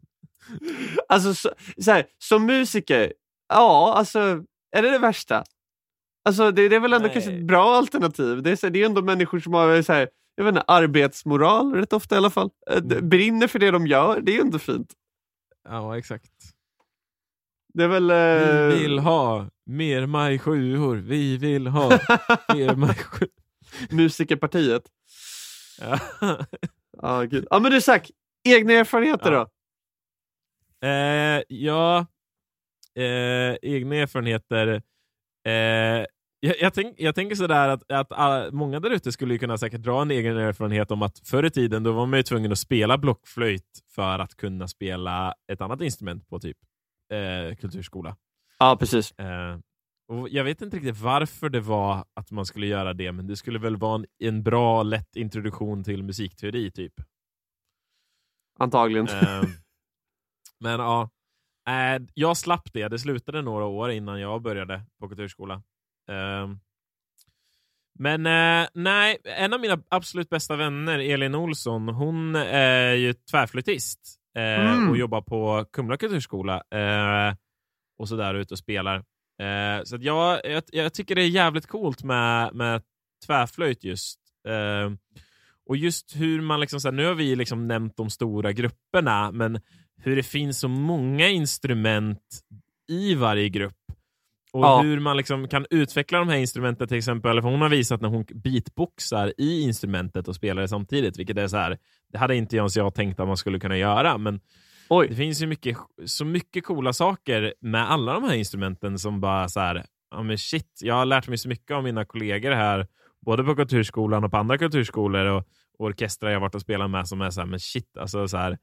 [1.09, 1.49] Alltså så,
[1.81, 3.13] så här, som musiker,
[3.49, 4.19] ja alltså,
[4.75, 5.43] är det det värsta?
[6.25, 7.13] Alltså det, det är väl ändå Nej.
[7.13, 8.43] kanske ett bra alternativ.
[8.43, 10.61] Det är, så här, det är ändå människor som har så här, jag vet inte,
[10.67, 12.49] arbetsmoral rätt ofta i alla fall.
[12.71, 13.09] Eh, d- Mm.
[13.09, 14.93] Brinner för det de gör, det är ju ändå fint.
[15.69, 16.31] Ja exakt.
[17.73, 18.09] Det är väl...
[18.11, 21.89] eh, Vi vill ha mer maj sjuor, vi vill ha
[22.53, 23.29] mer maj sjuor.
[23.89, 24.83] Musikerpartiet.
[25.81, 25.99] Ja.
[27.01, 27.47] Ja, gud.
[27.49, 28.11] Ja, men du Zack,
[28.49, 29.39] egna erfarenheter Ja.
[29.39, 29.47] då?
[30.83, 32.05] Eh, ja,
[32.95, 34.81] eh, egna erfarenheter.
[35.45, 36.05] Eh,
[36.41, 39.57] jag, jag, tänk, jag tänker sådär att, att ah, många där ute skulle ju kunna
[39.57, 42.51] säkert dra en egen erfarenhet om att förr i tiden då var man ju tvungen
[42.51, 46.57] att spela blockflöjt för att kunna spela ett annat instrument på typ
[47.13, 48.17] eh, kulturskola.
[48.59, 49.11] Ja, precis.
[49.11, 49.59] Eh,
[50.07, 53.35] och jag vet inte riktigt varför det var att man skulle göra det, men det
[53.35, 56.93] skulle väl vara en, en bra, lätt introduktion till musikteori typ.
[58.59, 59.07] Antagligen.
[59.07, 59.43] Eh,
[60.59, 61.09] men ja,
[61.67, 62.87] eh, jag slapp det.
[62.87, 65.53] Det slutade några år innan jag började på kulturskola.
[66.09, 66.47] Eh,
[67.99, 73.99] men eh, nej, en av mina absolut bästa vänner, Elin Olsson, hon är ju tvärflöjtist
[74.37, 74.89] eh, Mm.
[74.89, 77.35] och jobbar på Kumla kulturskola eh,
[77.97, 78.95] och så där ute och spelar.
[79.41, 82.81] Eh, så jag, jag, jag tycker det är jävligt coolt med, med
[83.25, 84.19] tvärflöjt just.
[84.47, 84.91] Eh,
[85.65, 89.31] och just hur man liksom, så här, nu har vi liksom nämnt de stora grupperna,
[89.31, 89.61] men
[90.03, 92.39] hur det finns så många instrument
[92.89, 93.75] i varje grupp.
[94.53, 94.81] Och Ja.
[94.81, 97.41] hur man liksom kan utveckla de här instrumenten till exempel.
[97.41, 101.47] För hon har visat när hon beatboxar i instrumentet och spelar det samtidigt, vilket är
[101.47, 101.77] så här,
[102.11, 104.41] det hade inte ens jag tänkt att man skulle kunna göra, men det
[104.89, 105.15] Oj.
[105.15, 109.59] finns ju mycket, så mycket coola saker med alla de här instrumenten som bara så
[109.59, 112.87] här, ja men shit, jag har lärt mig så mycket av mina kollegor här,
[113.25, 115.43] både på kulturskolan och på andra kulturskolor och,
[115.79, 118.37] och orkestrar jag varit och spelat med som är så här, men shit, alltså så
[118.37, 118.57] här,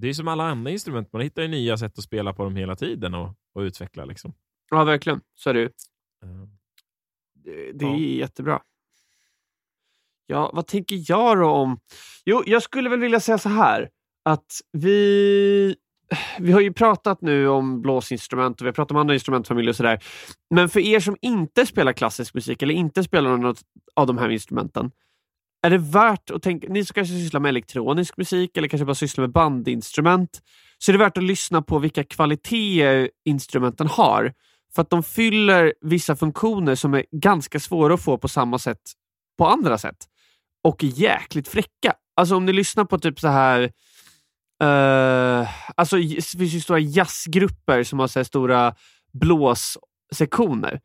[0.00, 2.56] det är som alla andra instrument, man hittar ju nya sätt att spela på dem
[2.56, 4.34] hela tiden och, och utveckla liksom.
[4.70, 5.20] Ja, verkligen.
[5.34, 5.66] Så är det ju.
[5.66, 6.48] Eh,
[7.34, 7.94] Det, det Ja.
[7.94, 8.62] är jättebra.
[10.26, 11.80] Ja, vad tänker jag då om...
[12.24, 13.88] Jo, jag skulle väl vilja säga så här.
[14.24, 15.76] Att vi...
[16.38, 19.76] vi har ju pratat nu om blåsinstrument och vi har pratat om andra instrumentfamiljer och
[19.76, 20.04] sådär.
[20.50, 23.62] Men för er som inte spelar klassisk musik eller inte spelar något
[23.96, 24.90] av de här instrumenten.
[25.62, 28.94] Är det värt att tänka, ni som kanske sysslar med elektronisk musik eller kanske bara
[28.94, 30.42] sysslar med bandinstrument,
[30.78, 34.32] så är det värt att lyssna på vilka kvaliteter instrumenten har.
[34.74, 38.80] För att de fyller vissa funktioner som är ganska svåra att få på samma sätt
[39.38, 39.96] på andra sätt.
[40.64, 41.94] Och är jäkligt fräcka.
[42.16, 43.72] Alltså om ni lyssnar på typ så här
[44.62, 48.74] Uh, alltså det finns ju stora jazzgrupper som har så stora
[49.12, 50.80] blåssektioner.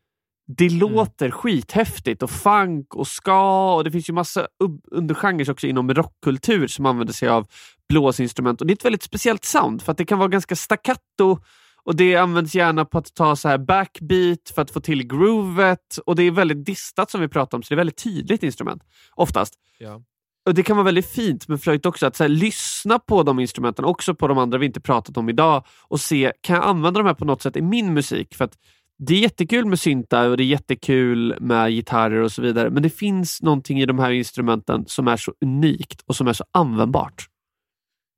[0.47, 0.79] Det mm.
[0.79, 4.47] låter skithäftigt och funk och ska och det finns ju massa
[4.91, 7.47] undergenrer också inom rockkultur som använder sig av
[7.89, 8.62] blåsinstrument.
[8.62, 11.39] Och Det är ett väldigt speciellt sound för att det kan vara ganska staccato
[11.84, 15.97] och det används gärna på att ta så här backbeat för att få till groovet
[16.06, 18.84] och det är väldigt distat som vi pratar om så det är väldigt tydligt instrument
[19.15, 19.53] oftast.
[19.79, 20.01] Ja.
[20.45, 23.39] Och Det kan vara väldigt fint med flöjt också, att så här, lyssna på de
[23.39, 26.99] instrumenten, också på de andra vi inte pratat om idag och se, kan jag använda
[26.99, 28.36] de här på något sätt i min musik?
[28.36, 28.58] För att
[28.99, 32.84] det är jättekul med syntar och det är jättekul med gitarrer och så vidare, men
[32.84, 36.45] det finns någonting i de här instrumenten som är så unikt och som är så
[36.51, 37.27] användbart.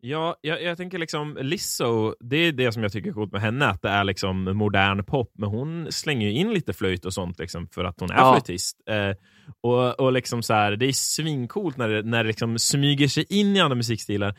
[0.07, 3.41] Ja, jag, jag, tänker liksom Lizzo, det är det som jag tycker är coolt med
[3.41, 7.13] henne, att det är liksom modern pop, men hon slänger ju in lite flöjt och
[7.13, 8.33] sånt liksom, för att hon är ja.
[8.33, 8.77] flöjtist.
[8.89, 9.15] Eh,
[9.61, 13.25] och, och liksom så här, det är svincoolt när det, när det liksom smyger sig
[13.29, 14.35] in i andra musikstilar.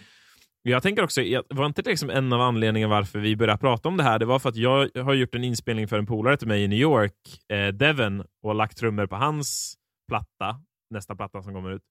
[0.69, 3.97] Jag tänker också, var inte det liksom en av anledningarna varför vi började prata om
[3.97, 4.19] det här?
[4.19, 6.69] Det var för att jag har gjort en inspelning för en polare till mig i
[6.69, 7.13] New York,
[7.49, 9.75] eh, Devon, och lagt trummor på hans
[10.09, 11.83] platta, nästa platta som kommer ut.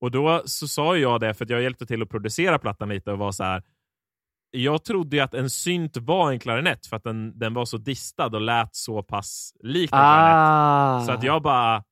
[0.00, 3.18] Och då så sa jag det, för jag hjälpte till att producera plattan lite och
[3.18, 3.62] var så här.
[4.50, 7.76] Jag trodde ju att en synt var en klarinett för att den, den var så
[7.76, 10.02] distad och lät så pass lik en ah.
[10.02, 11.06] klarinett.
[11.06, 11.84] Så att jag bara...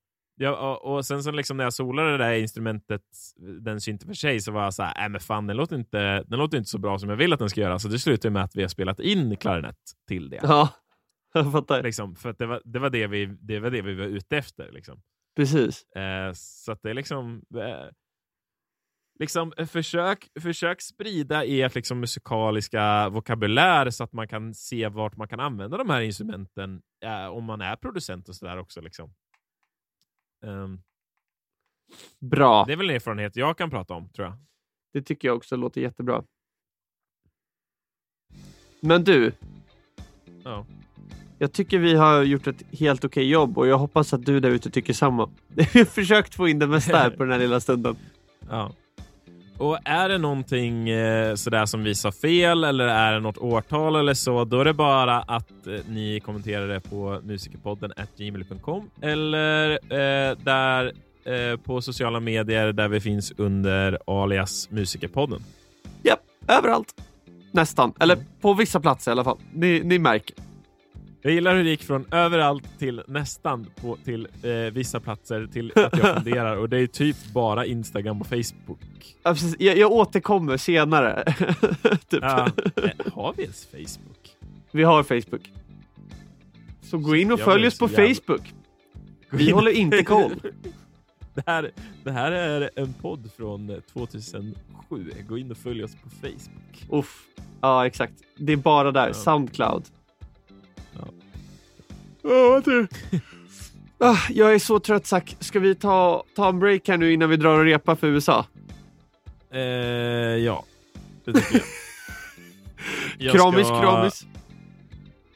[0.43, 3.03] Jag, och, och, sen så liksom när jag solade det där instrumentet,
[3.61, 6.23] den synten för sig, så var jag så här, äh, men fan den låter, inte,
[6.23, 7.79] den låter inte så bra som jag vill att den ska göra.
[7.79, 9.77] Så det slutade med att vi har spelat in klarinett
[10.09, 10.41] till det.
[10.43, 10.69] Ja,
[11.35, 11.83] jag fattar.
[11.83, 14.73] Liksom, för det var, det, var det, vi, det var det vi var ute efter.
[14.73, 15.03] Liksom.
[15.37, 15.85] Precis.
[15.85, 17.43] Eh, så det är liksom...
[17.57, 17.91] Eh,
[19.19, 25.17] liksom eh, försök, försök sprida ert liksom, musikaliska vokabulär så att man kan se vart
[25.17, 28.81] man kan använda de här instrumenten eh, om man är producent och sådär också.
[28.81, 29.15] Liksom.
[30.43, 30.83] Um,
[32.19, 32.65] Bra.
[32.65, 34.37] Det är väl en erfarenhet jag kan prata om, tror jag.
[34.93, 36.25] Det tycker jag också låter jättebra.
[38.81, 39.33] Men du.
[40.45, 40.67] Ja.
[41.39, 44.51] Jag tycker vi har gjort ett helt okej jobb och jag hoppas att du där
[44.51, 45.31] ute tycker samma.
[45.49, 47.97] Vi har försökt få in det mesta här på den här lilla stunden.
[48.49, 48.73] Ja.
[49.61, 53.97] Och är det någonting eh, sådär som vi sa fel eller är det något årtal
[53.97, 59.71] eller så, då är det bara att eh, ni kommenterar det på musikerpodden gmail.com eller
[59.71, 60.93] eh, där
[61.25, 65.43] eh, på sociala medier där vi finns under alias Musikerpodden.
[66.03, 66.95] Japp, överallt.
[67.53, 67.93] Nästan.
[68.01, 69.39] Eller på vissa platser i alla fall.
[69.53, 70.37] Ni, ni märker.
[71.23, 75.73] Jag gillar hur det gick från överallt till nästan på, till eh, vissa platser till
[75.77, 79.17] att jag funderar och det är typ bara Instagram och Facebook.
[79.23, 81.25] Ja, jag, jag återkommer senare.
[82.09, 82.23] typ.
[82.23, 84.37] ja, eh, har vi ens Facebook?
[84.71, 85.53] Vi har Facebook.
[86.83, 88.15] Så gå in och följ oss på jävla...
[88.15, 88.55] Facebook.
[89.31, 90.33] Vi håller inte koll.
[91.35, 91.71] det, här,
[92.05, 94.55] det här är en podd från 2007.
[95.29, 97.01] Gå in och följ oss på Facebook.
[97.01, 97.25] Uff.
[97.61, 98.15] Ja, exakt.
[98.37, 99.07] Det är bara där.
[99.07, 99.15] Ja.
[99.15, 99.85] Soundcloud.
[102.23, 102.89] Ja, det...
[104.03, 105.37] Ah, jag är så trött Zack.
[105.41, 108.47] Ska vi ta, ta en break här nu innan vi drar och repar för USA?
[109.53, 110.65] Eh, ja,
[111.25, 111.63] det tycker jag.
[113.19, 113.81] jag kramis, ska...
[113.81, 114.27] kramis.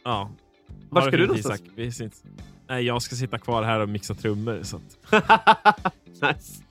[0.04, 0.30] Ja.
[0.90, 1.62] Var ska du någonstans?
[1.74, 2.18] Vi sitter...
[2.68, 4.60] Nej, jag ska sitta kvar här och mixa trummor.
[4.62, 5.12] Så att...
[6.06, 6.62] nice.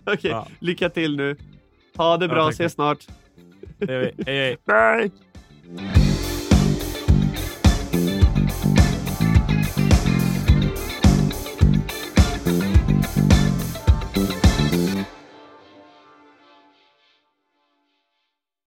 [0.00, 0.30] Okej, okay.
[0.30, 0.46] ja.
[0.58, 1.36] lycka till nu.
[1.96, 3.06] Ha det bra, ja, ses snart.
[3.88, 4.56] Hej, hej.
[4.66, 6.11] Bye!